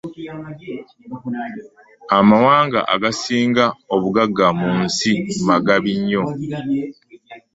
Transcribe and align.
Amawanga 2.19 2.79
agasinga 2.93 3.65
obugagga 3.95 4.45
mu 4.59 4.69
nsi 4.83 5.11
magabi 5.49 5.91
nnyo. 5.99 6.23